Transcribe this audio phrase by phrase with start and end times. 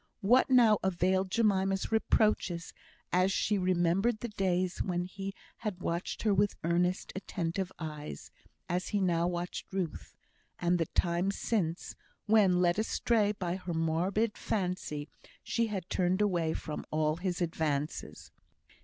[0.21, 2.73] What now availed Jemima's reproaches,
[3.13, 8.31] as she remembered the days when he had watched her with earnest, attentive eyes,
[8.67, 10.15] as he now watched Ruth;
[10.57, 11.95] and the times since,
[12.25, 15.07] when, led astray by her morbid fancy,
[15.43, 18.31] she had turned away from all his advances!